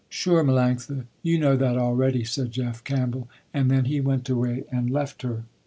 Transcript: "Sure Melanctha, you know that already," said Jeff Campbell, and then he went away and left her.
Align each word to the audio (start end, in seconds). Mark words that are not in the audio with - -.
"Sure 0.09 0.43
Melanctha, 0.43 1.05
you 1.21 1.37
know 1.37 1.55
that 1.55 1.77
already," 1.77 2.23
said 2.23 2.49
Jeff 2.51 2.83
Campbell, 2.83 3.29
and 3.53 3.69
then 3.69 3.85
he 3.85 4.01
went 4.01 4.27
away 4.29 4.63
and 4.71 4.89
left 4.89 5.21
her. 5.21 5.43